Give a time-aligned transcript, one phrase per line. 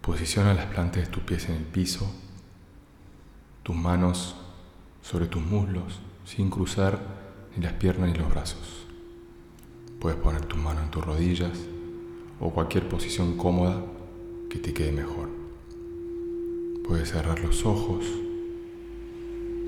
[0.00, 2.10] Posiciona las plantas de tus pies en el piso,
[3.62, 4.34] tus manos
[5.02, 6.98] sobre tus muslos sin cruzar
[7.54, 8.86] ni las piernas ni los brazos.
[10.00, 11.58] Puedes poner tus manos en tus rodillas
[12.40, 13.84] o cualquier posición cómoda
[14.48, 15.28] que te quede mejor.
[16.86, 18.04] Puedes cerrar los ojos,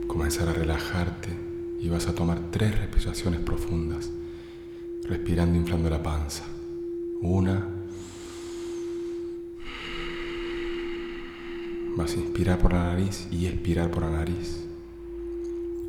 [0.09, 1.29] comenzar a relajarte
[1.79, 4.11] y vas a tomar tres respiraciones profundas,
[5.05, 6.45] respirando inflando la panza.
[7.21, 7.72] Una.
[11.97, 14.65] Vas a inspirar por la nariz y expirar por la nariz.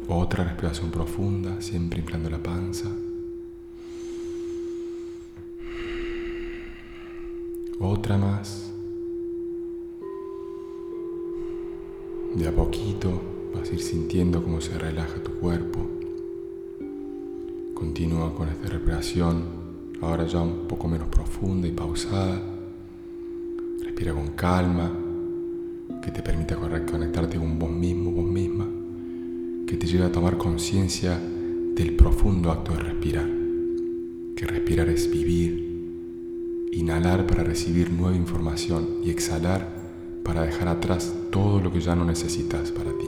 [0.09, 2.89] Otra respiración profunda, siempre inflando la panza.
[7.79, 8.69] Otra más.
[12.35, 13.21] De a poquito
[13.55, 15.87] vas a ir sintiendo cómo se relaja tu cuerpo.
[17.73, 19.45] Continúa con esta respiración,
[20.01, 22.41] ahora ya un poco menos profunda y pausada.
[23.83, 24.91] Respira con calma,
[26.03, 28.67] que te permita conectarte con vos mismo, vos misma,
[29.65, 33.29] que te lleve a tomar conciencia del profundo acto de respirar.
[34.35, 39.81] Que respirar es vivir, inhalar para recibir nueva información y exhalar
[40.23, 43.07] para dejar atrás todo lo que ya no necesitas para ti.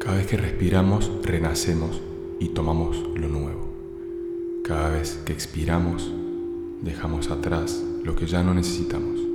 [0.00, 2.00] Cada vez que respiramos, renacemos
[2.40, 3.68] y tomamos lo nuevo.
[4.64, 6.10] Cada vez que expiramos,
[6.82, 9.27] dejamos atrás lo que ya no necesitamos.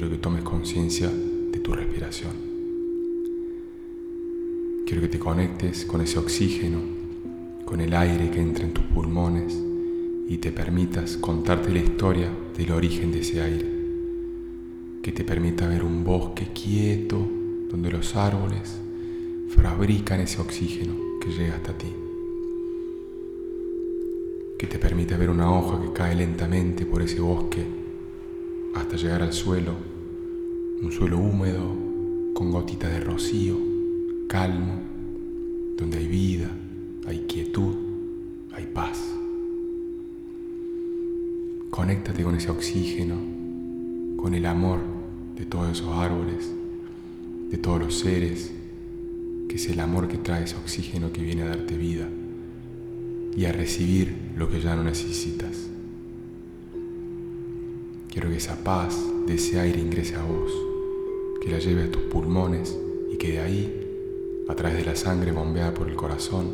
[0.00, 2.32] Quiero que tomes conciencia de tu respiración.
[4.86, 6.78] Quiero que te conectes con ese oxígeno,
[7.66, 9.62] con el aire que entra en tus pulmones
[10.26, 13.66] y te permitas contarte la historia del origen de ese aire
[15.02, 17.18] que te permita ver un bosque quieto
[17.70, 18.80] donde los árboles
[19.50, 21.92] fabrican ese oxígeno que llega hasta ti.
[24.58, 27.79] Que te permita ver una hoja que cae lentamente por ese bosque
[28.74, 29.74] hasta llegar al suelo,
[30.82, 31.74] un suelo húmedo
[32.34, 33.56] con gotitas de rocío,
[34.28, 34.80] calmo,
[35.76, 36.50] donde hay vida,
[37.06, 37.74] hay quietud,
[38.52, 38.98] hay paz.
[41.70, 43.16] Conéctate con ese oxígeno
[44.16, 44.80] con el amor
[45.36, 46.52] de todos esos árboles,
[47.50, 48.52] de todos los seres,
[49.48, 52.06] que es el amor que trae ese oxígeno que viene a darte vida
[53.34, 55.70] y a recibir lo que ya no necesitas.
[58.10, 58.98] Quiero que esa paz
[59.28, 60.50] de ese aire ingrese a vos,
[61.40, 62.76] que la lleve a tus pulmones
[63.12, 63.86] y que de ahí,
[64.48, 66.50] a través de la sangre bombeada por el corazón,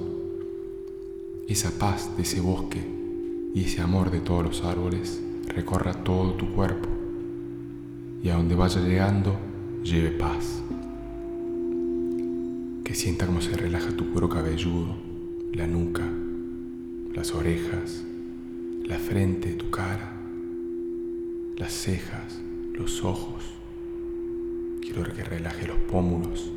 [1.48, 2.84] esa paz de ese bosque
[3.54, 6.90] y ese amor de todos los árboles recorra todo tu cuerpo
[8.22, 9.34] y a donde vaya llegando
[9.82, 10.60] lleve paz.
[12.84, 14.94] Que sienta cómo se relaja tu cuero cabelludo,
[15.54, 16.06] la nuca,
[17.14, 18.02] las orejas,
[18.84, 20.15] la frente, tu cara,
[21.56, 22.38] las cejas,
[22.74, 23.42] los ojos.
[24.82, 26.50] Quiero que relaje los pómulos,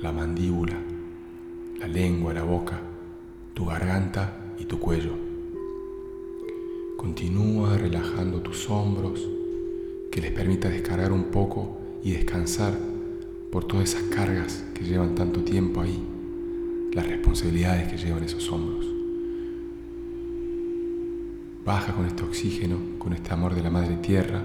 [0.00, 0.78] la mandíbula,
[1.78, 2.80] la lengua, la boca,
[3.52, 5.12] tu garganta y tu cuello.
[6.96, 9.28] Continúa relajando tus hombros,
[10.10, 12.78] que les permita descargar un poco y descansar
[13.52, 16.02] por todas esas cargas que llevan tanto tiempo ahí,
[16.92, 18.93] las responsabilidades que llevan esos hombros.
[21.64, 24.42] Baja con este oxígeno, con este amor de la madre tierra,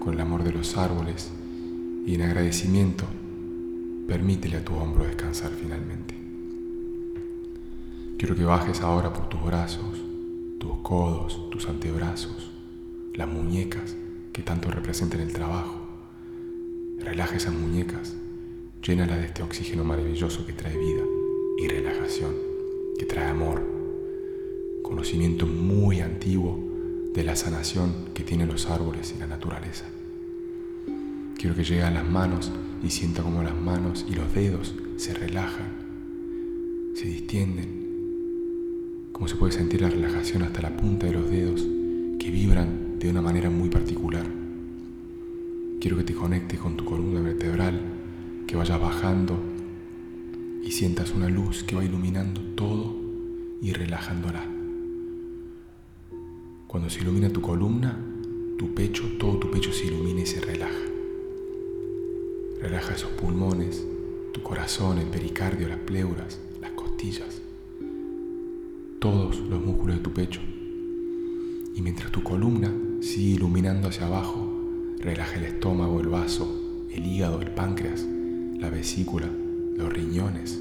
[0.00, 1.30] con el amor de los árboles
[2.04, 3.04] y en agradecimiento
[4.08, 6.16] permítele a tu hombro descansar finalmente.
[8.18, 10.00] Quiero que bajes ahora por tus brazos,
[10.58, 12.50] tus codos, tus antebrazos,
[13.14, 13.94] las muñecas,
[14.32, 15.76] que tanto representan el trabajo.
[16.98, 18.16] Relaja esas muñecas,
[18.82, 21.02] llénala de este oxígeno maravilloso que trae vida
[21.62, 22.34] y relajación,
[22.98, 23.62] que trae amor,
[24.86, 26.60] conocimiento muy antiguo
[27.12, 29.84] de la sanación que tienen los árboles y la naturaleza.
[31.36, 32.52] Quiero que llegue a las manos
[32.84, 35.72] y sienta como las manos y los dedos se relajan,
[36.94, 41.66] se distienden, como se puede sentir la relajación hasta la punta de los dedos
[42.20, 44.26] que vibran de una manera muy particular.
[45.80, 47.80] Quiero que te conectes con tu columna vertebral,
[48.46, 49.36] que vaya bajando
[50.62, 52.94] y sientas una luz que va iluminando todo
[53.60, 54.55] y relajándola.
[56.76, 57.98] Cuando se ilumina tu columna,
[58.58, 60.84] tu pecho, todo tu pecho se ilumina y se relaja.
[62.60, 63.82] Relaja esos pulmones,
[64.32, 67.40] tu corazón, el pericardio, las pleuras, las costillas,
[68.98, 70.42] todos los músculos de tu pecho.
[71.74, 72.70] Y mientras tu columna
[73.00, 74.46] sigue iluminando hacia abajo,
[74.98, 76.46] relaja el estómago, el vaso,
[76.90, 78.04] el hígado, el páncreas,
[78.60, 79.30] la vesícula,
[79.78, 80.60] los riñones,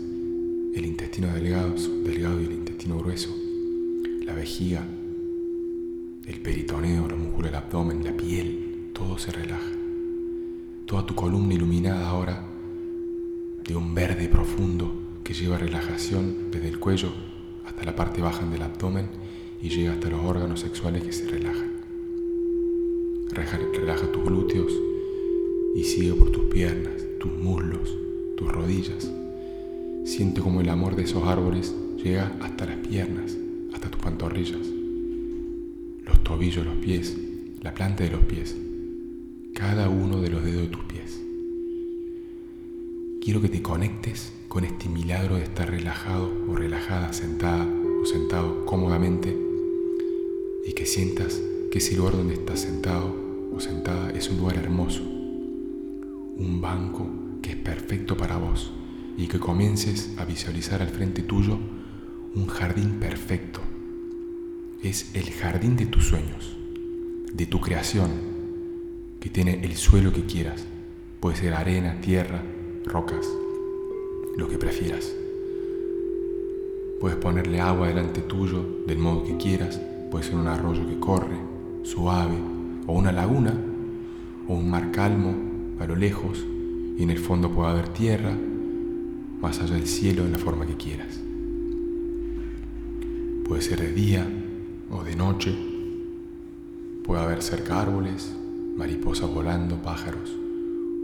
[0.75, 1.75] el intestino delgado,
[2.06, 3.35] delgado y el intestino grueso,
[4.25, 4.88] la vejiga,
[6.27, 9.72] el peritoneo, los músculos del abdomen, la piel, todo se relaja.
[10.86, 12.44] Toda tu columna iluminada ahora
[13.63, 14.92] de un verde profundo
[15.24, 17.12] que lleva relajación desde el cuello
[17.66, 19.07] hasta la parte baja del abdomen
[19.62, 21.72] y llega hasta los órganos sexuales que se relajan.
[23.30, 24.71] Relaja, tus glúteos
[25.75, 27.98] y sigue por tus piernas, tus muslos,
[28.38, 29.12] tus rodillas.
[30.06, 33.36] Siente como el amor de esos árboles llega hasta las piernas,
[33.74, 34.75] hasta tus pantorrillas,
[36.25, 37.16] tobillos, los pies,
[37.62, 38.57] la planta de los pies,
[39.54, 41.22] cada uno de los dedos de tus pies.
[43.22, 47.66] Quiero que te conectes con este milagro de estar relajado o relajada, sentada
[48.01, 49.38] o sentado cómodamente
[50.68, 51.42] y que sientas
[51.72, 53.16] que ese lugar donde estás sentado
[53.54, 57.07] o sentada es un lugar hermoso, un banco
[57.44, 58.74] que es perfecto para vos
[59.16, 61.60] y que comiences a visualizar al frente tuyo
[62.33, 63.62] un jardín perfecto.
[64.85, 66.55] Es el jardín de tus sueños,
[67.33, 68.11] de tu creación,
[69.19, 70.63] que tiene el suelo que quieras.
[71.19, 72.43] Puede ser arena, tierra,
[72.85, 73.25] rocas,
[74.37, 75.11] lo que prefieras.
[76.99, 79.81] Puedes ponerle agua delante tuyo del modo que quieras.
[80.11, 81.39] Puede ser un arroyo que corre,
[81.81, 82.37] suave,
[82.85, 83.59] o una laguna,
[84.47, 85.33] o un mar calmo
[85.79, 86.45] a lo lejos,
[86.95, 88.37] y en el fondo puede haber tierra,
[89.41, 91.19] más allá del cielo en la forma que quieras.
[93.47, 94.27] Puede ser de día
[94.91, 95.55] o de noche,
[97.03, 98.35] puede haber cerca árboles,
[98.75, 100.31] mariposas volando, pájaros,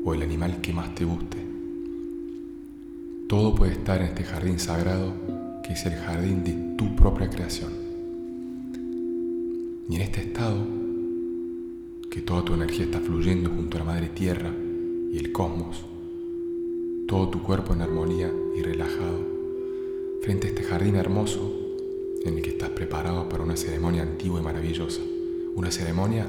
[0.04, 1.38] o el animal que más te guste.
[3.28, 5.14] Todo puede estar en este jardín sagrado
[5.64, 7.72] que es el jardín de tu propia creación.
[9.90, 10.66] Y en este estado
[12.10, 14.52] que toda tu energía está fluyendo junto a la Madre Tierra
[15.14, 15.86] y el cosmos,
[17.08, 19.20] todo tu cuerpo en armonía y relajado,
[20.22, 21.61] frente a este jardín hermoso
[22.24, 25.02] en el que estás preparado para una ceremonia antigua y maravillosa,
[25.56, 26.28] una ceremonia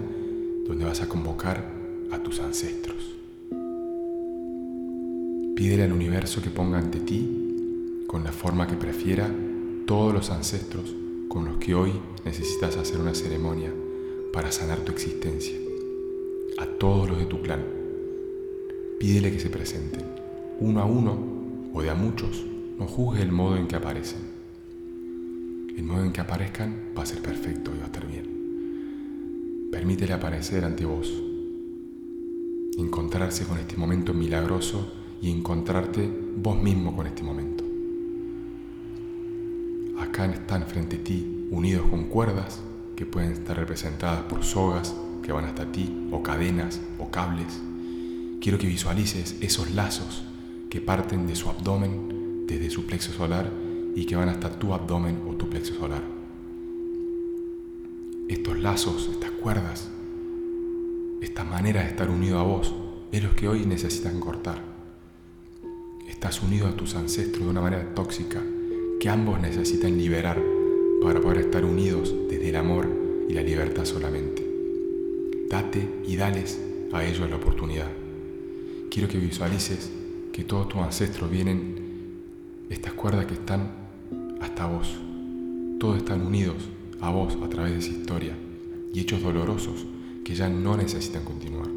[0.67, 1.73] donde vas a convocar
[2.11, 2.97] a tus ancestros.
[5.55, 9.31] Pídele al universo que ponga ante ti, con la forma que prefiera,
[9.87, 10.95] todos los ancestros
[11.29, 11.93] con los que hoy
[12.25, 13.73] necesitas hacer una ceremonia
[14.33, 15.57] para sanar tu existencia
[16.59, 17.65] a todos los de tu clan.
[18.99, 20.03] Pídele que se presenten,
[20.61, 21.19] uno a uno
[21.73, 22.45] o de a muchos.
[22.79, 24.32] No juzgue el modo en que aparecen.
[25.77, 29.69] El modo en que aparezcan va a ser perfecto y va a estar bien.
[29.73, 31.11] Permítele aparecer ante vos,
[32.77, 34.93] encontrarse con este momento milagroso
[35.23, 37.65] y encontrarte vos mismo con este momento.
[39.99, 42.61] Acá están frente a ti, unidos con cuerdas
[42.97, 47.61] que pueden estar representadas por sogas que van hasta ti, o cadenas, o cables.
[48.41, 50.25] Quiero que visualices esos lazos
[50.69, 53.51] que parten de su abdomen, desde su plexo solar,
[53.95, 56.03] y que van hasta tu abdomen o tu plexo solar.
[58.29, 59.91] Estos lazos, estas cuerdas,
[61.21, 62.75] esta manera de estar unido a vos,
[63.13, 64.63] es lo que hoy necesitan cortar.
[66.09, 68.43] Estás unido a tus ancestros de una manera tóxica
[69.01, 70.41] que ambos necesitan liberar
[71.03, 72.89] para poder estar unidos desde el amor
[73.29, 74.49] y la libertad solamente.
[75.51, 76.61] Date y dales
[76.93, 77.91] a ellos la oportunidad.
[78.91, 79.91] Quiero que visualices
[80.33, 81.75] que todos tus ancestros vienen,
[82.71, 83.82] estas cuerdas que están
[84.43, 84.99] hasta vos.
[85.79, 86.57] Todos están unidos
[87.01, 88.37] a vos a través de esa historia
[88.93, 89.87] y hechos dolorosos
[90.25, 91.69] que ya no necesitan continuar.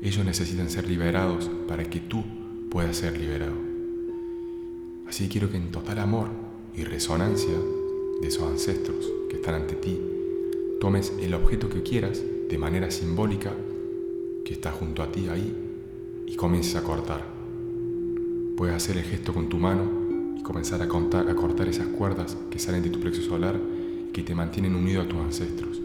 [0.00, 2.24] Ellos necesitan ser liberados para que tú
[2.70, 3.54] puedas ser liberado.
[5.06, 6.28] Así quiero que en total amor
[6.76, 7.54] y resonancia
[8.20, 10.00] de esos ancestros que están ante ti,
[10.80, 13.52] tomes el objeto que quieras de manera simbólica
[14.44, 15.54] que está junto a ti ahí
[16.26, 17.24] y comiences a cortar.
[18.56, 19.97] Puedes hacer el gesto con tu mano
[20.38, 23.58] y comenzar a, contar, a cortar esas cuerdas que salen de tu plexo solar
[24.08, 25.80] y que te mantienen unido a tus ancestros,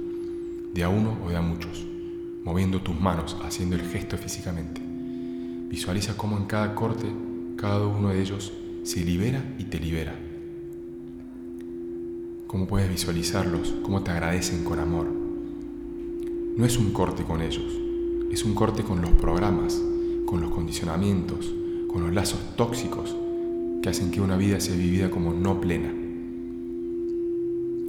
[0.74, 1.86] de a uno o de a muchos,
[2.43, 4.81] moviendo tus manos, haciendo el gesto físicamente.
[5.69, 7.07] Visualiza cómo en cada corte
[7.55, 10.15] cada uno de ellos se libera y te libera.
[12.48, 15.24] Cómo puedes visualizarlos, cómo te agradecen con amor
[16.55, 17.65] no es un corte con ellos,
[18.31, 19.81] es un corte con los programas,
[20.27, 21.51] con los condicionamientos,
[21.91, 23.15] con los lazos tóxicos
[23.83, 25.93] que hacen que una vida sea vivida como no plena.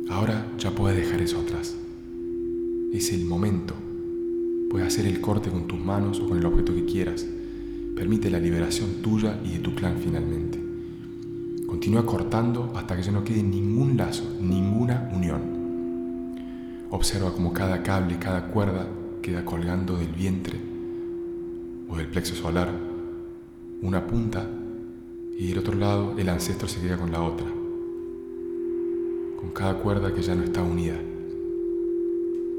[0.09, 1.77] Ahora ya puedes dejar eso atrás.
[2.93, 3.75] Es el momento.
[4.71, 7.25] Puedes hacer el corte con tus manos o con el objeto que quieras.
[7.95, 10.59] Permite la liberación tuya y de tu clan finalmente.
[11.65, 15.43] Continúa cortando hasta que ya no quede ningún lazo, ninguna unión.
[16.91, 18.89] Observa cómo cada cable, cada cuerda
[19.23, 20.59] queda colgando del vientre
[21.89, 22.73] o del plexo solar,
[23.81, 24.45] una punta
[25.37, 27.47] y del otro lado el ancestro se queda con la otra,
[29.41, 31.01] con cada cuerda que ya no está unida.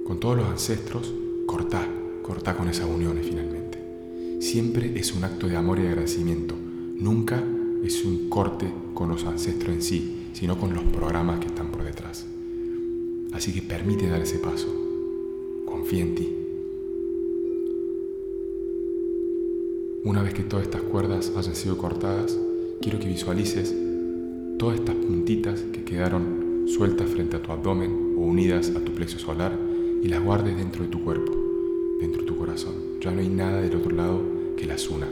[0.05, 1.11] con todos los ancestros,
[1.47, 1.87] cortá,
[2.21, 3.79] cortá con esas uniones finalmente.
[4.39, 6.53] Siempre es un acto de amor y agradecimiento,
[6.99, 7.43] nunca
[7.83, 11.83] es un corte con los ancestros en sí, sino con los programas que están por
[11.83, 12.27] detrás.
[13.33, 14.67] Así que permite dar ese paso,
[15.65, 16.35] confía en ti.
[20.03, 22.37] Una vez que todas estas cuerdas hayan sido cortadas,
[22.81, 23.75] quiero que visualices
[24.57, 29.19] todas estas puntitas que quedaron sueltas frente a tu abdomen o unidas a tu plexo
[29.19, 29.57] solar
[30.01, 31.33] y las guardes dentro de tu cuerpo,
[31.99, 32.73] dentro de tu corazón.
[33.01, 34.21] Ya no hay nada del otro lado
[34.57, 35.07] que las una.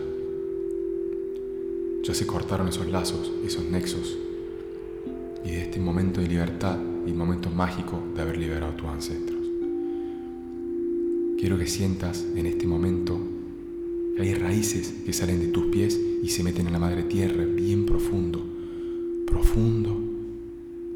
[2.04, 4.18] Ya se cortaron esos lazos, esos nexos.
[5.46, 9.40] Y de este momento de libertad y momento mágico de haber liberado a tus ancestros.
[11.38, 13.20] Quiero que sientas en este momento
[14.18, 17.86] hay raíces que salen de tus pies y se meten en la madre tierra bien
[17.86, 18.44] profundo,
[19.26, 19.98] profundo,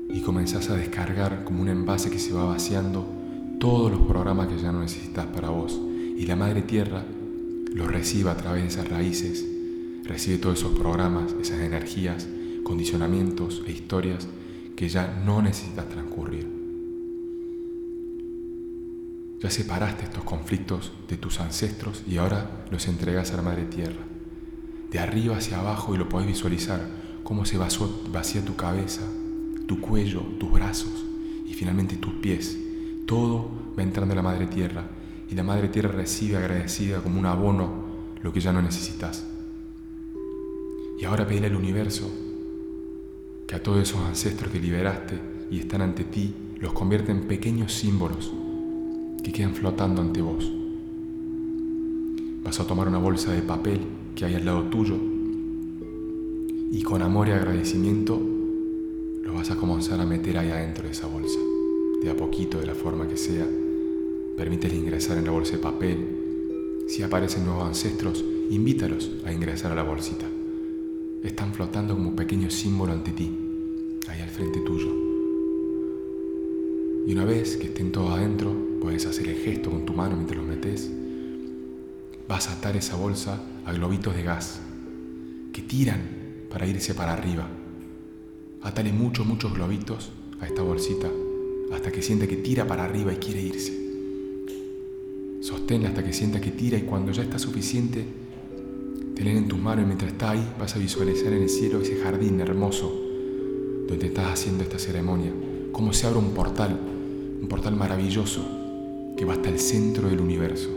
[0.09, 3.05] y comenzás a descargar como un envase que se va vaciando
[3.59, 5.79] todos los programas que ya no necesitas para vos.
[6.17, 7.05] Y la madre tierra
[7.73, 9.45] los recibe a través de esas raíces,
[10.03, 12.27] recibe todos esos programas, esas energías,
[12.63, 14.27] condicionamientos e historias
[14.75, 16.56] que ya no necesitas transcurrir.
[19.39, 24.01] Ya separaste estos conflictos de tus ancestros y ahora los entregas a la Madre Tierra.
[24.89, 26.81] De arriba hacia abajo y lo podés visualizar,
[27.23, 29.03] cómo se vacía tu cabeza,
[29.67, 31.05] tu cuello, tus brazos
[31.45, 32.57] y finalmente tus pies.
[33.05, 34.85] Todo va entrando a la Madre Tierra
[35.29, 37.85] y la Madre Tierra recibe agradecida como un abono
[38.23, 39.23] lo que ya no necesitas.
[40.99, 42.09] Y ahora pedile al universo
[43.47, 45.19] que a todos esos ancestros que liberaste
[45.51, 48.33] y están ante ti los convierte en pequeños símbolos
[49.27, 50.49] que quedan flotando ante vos.
[52.45, 53.81] Vas a tomar una bolsa de papel
[54.15, 54.95] que hay al lado tuyo
[56.71, 58.17] y con amor y agradecimiento
[59.23, 61.39] lo vas a comenzar a meter ahí adentro de esa bolsa,
[62.01, 63.45] de a poquito, de la forma que sea.
[64.37, 66.85] Permítele ingresar en la bolsa de papel.
[66.87, 70.25] Si aparecen nuevos ancestros, invítalos a ingresar a la bolsita.
[71.21, 73.29] Están flotando como pequeños símbolos ante ti,
[74.07, 75.06] ahí al frente tuyo.
[77.07, 80.37] Y una vez que estén todos adentro, puedes hacer el gesto con tu mano mientras
[80.37, 80.91] los metes.
[82.27, 84.59] Vas a atar esa bolsa a globitos de gas
[85.53, 86.01] que tiran
[86.49, 87.47] para irse para arriba.
[88.61, 90.11] Atale muchos, muchos globitos
[90.41, 91.09] a esta bolsita
[91.71, 93.71] hasta que sienta que tira para arriba y quiere irse.
[95.39, 98.03] Sosténla hasta que sienta que tira y cuando ya está suficiente,
[99.15, 101.95] tenés en tus manos y mientras está ahí vas a visualizar en el cielo ese
[102.01, 102.93] jardín hermoso
[103.87, 105.31] donde estás haciendo esta ceremonia.
[105.71, 106.77] Cómo se abre un portal,
[107.41, 108.41] un portal maravilloso
[109.17, 110.69] que va hasta el centro del universo.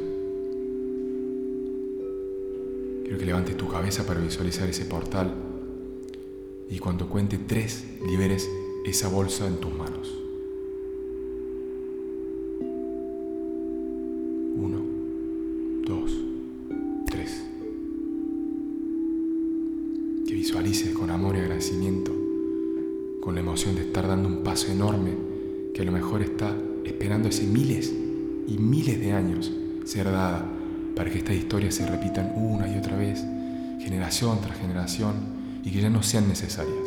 [3.03, 5.35] Quiero que levantes tu cabeza para visualizar ese portal
[6.69, 8.49] y cuando cuente tres liberes
[8.85, 10.30] esa bolsa en tus manos.
[25.91, 27.93] Lo mejor está esperando ese miles
[28.47, 29.51] y miles de años
[29.85, 30.49] ser dada
[30.95, 33.25] para que estas historias se repitan una y otra vez,
[33.81, 36.87] generación tras generación, y que ya no sean necesarias,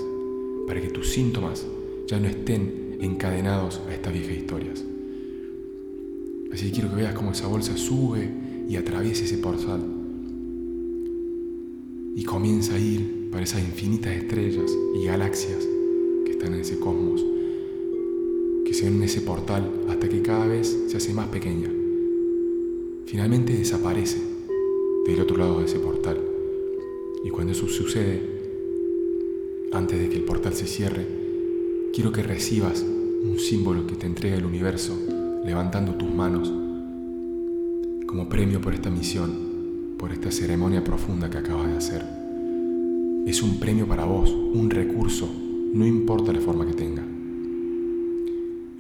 [0.68, 1.66] para que tus síntomas
[2.08, 4.84] ya no estén encadenados a estas viejas historias.
[6.54, 8.30] Así que quiero que veas cómo esa bolsa sube
[8.70, 9.84] y atraviesa ese portal
[12.16, 15.68] y comienza a ir para esas infinitas estrellas y galaxias
[16.26, 17.33] que están en ese cosmos
[18.88, 21.70] en ese portal hasta que cada vez se hace más pequeña.
[23.06, 24.18] Finalmente desaparece
[25.06, 26.18] del otro lado de ese portal.
[27.24, 28.22] Y cuando eso sucede,
[29.72, 31.06] antes de que el portal se cierre,
[31.94, 34.98] quiero que recibas un símbolo que te entrega el universo
[35.46, 36.52] levantando tus manos
[38.08, 42.06] como premio por esta misión, por esta ceremonia profunda que acabas de hacer.
[43.26, 45.30] Es un premio para vos, un recurso,
[45.74, 47.13] no importa la forma que tenga.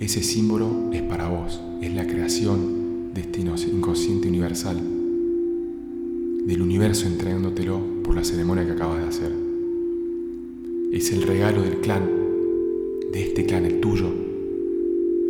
[0.03, 4.75] Ese símbolo es para vos, es la creación de este inconsciente universal,
[6.45, 9.31] del universo entregándotelo por la ceremonia que acabas de hacer.
[10.91, 12.03] Es el regalo del clan,
[13.13, 14.10] de este clan, el tuyo,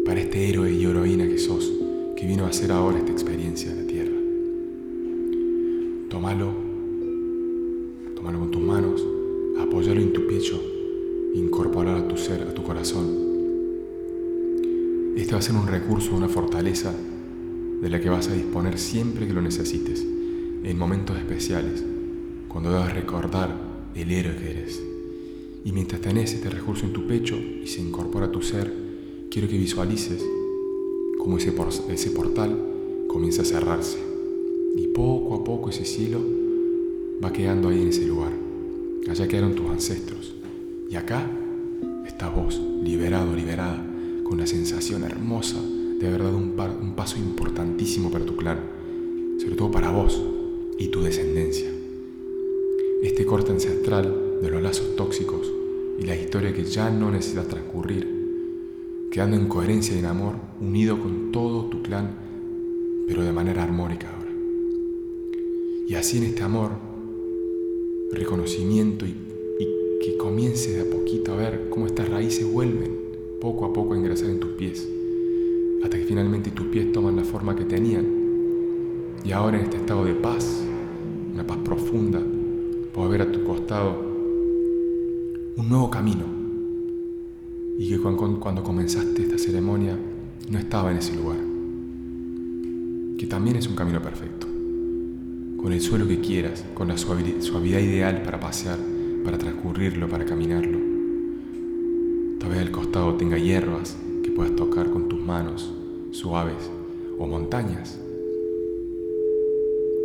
[0.08, 1.72] para este héroe y heroína que sos,
[2.16, 4.18] que vino a hacer ahora esta experiencia en la tierra.
[6.10, 6.52] Tómalo,
[8.16, 9.06] tómalo con tus manos,
[9.60, 10.60] apóyalo en tu pecho,
[11.36, 13.13] incorporalo a tu ser, a tu corazón
[15.34, 16.94] va a ser un recurso, una fortaleza
[17.82, 20.06] de la que vas a disponer siempre que lo necesites,
[20.64, 21.84] en momentos especiales,
[22.48, 23.56] cuando debas recordar
[23.96, 24.82] el héroe que eres.
[25.66, 28.72] Y mientras tenés este recurso en tu pecho y se incorpora a tu ser,
[29.32, 30.24] quiero que visualices
[31.18, 31.54] como ese,
[31.90, 32.58] ese portal
[33.08, 33.98] comienza a cerrarse.
[34.76, 36.20] Y poco a poco ese cielo
[37.24, 38.34] va quedando ahí en ese lugar.
[39.10, 40.36] Allá quedaron tus ancestros.
[40.90, 41.30] Y acá
[42.06, 43.93] estás vos, liberado, liberada,
[44.24, 45.60] con una sensación hermosa
[46.00, 48.60] de haber dado un, paso importantísimo para tu clan,
[49.40, 50.22] sobre todo para vos
[50.78, 51.70] y tu descendencia.
[53.02, 55.52] Este corte ancestral de los lazos tóxicos
[56.00, 58.08] y la historia que ya no necesita transcurrir,
[59.12, 62.16] quedando en coherencia y en amor, unido con todo tu clan,
[63.08, 64.32] pero de manera armónica ahora.
[65.88, 66.72] Y así en este amor,
[68.12, 69.16] reconocimiento y,
[70.02, 73.13] que comience de a poquito a ver cómo estas raíces vuelven
[73.44, 74.88] poco a poco a ingresar en tus pies,
[75.84, 78.06] hasta que finalmente tus pies toman la forma que tenían.
[79.26, 80.64] Y ahora en este estado de paz,
[81.34, 82.22] una paz profunda,
[82.94, 84.00] puedo ver a tu costado
[85.58, 86.24] un nuevo camino.
[87.78, 90.00] Y que cuando comenzaste esta ceremonia
[90.50, 91.40] no estaba en ese lugar.
[93.18, 94.48] Que también es un camino perfecto.
[95.58, 98.80] Con el suelo que quieras, con la suavidad ideal para pasear,
[99.26, 100.93] para transcurrirlo, para caminarlo.
[102.44, 105.74] Tal vez al costado tenga hierbas que puedas tocar con tus manos,
[106.12, 106.70] suaves,
[107.18, 107.98] o montañas.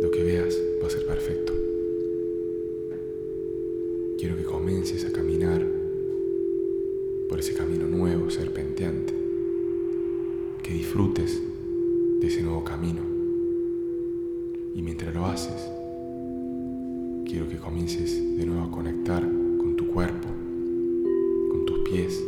[0.01, 1.51] Lo que veas va a ser perfecto.
[4.17, 5.67] Quiero que comiences a caminar
[7.27, 9.13] por ese camino nuevo, serpenteante.
[10.63, 11.41] Que disfrutes
[12.21, 13.01] de ese nuevo camino.
[14.73, 15.69] Y mientras lo haces,
[17.25, 19.23] quiero que comiences de nuevo a conectar
[19.57, 20.29] con tu cuerpo,
[21.51, 22.23] con tus pies,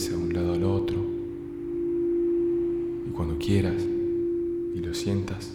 [0.00, 0.96] cabeza de un lado al otro.
[3.06, 3.82] Y cuando quieras
[4.74, 5.52] y lo sientas,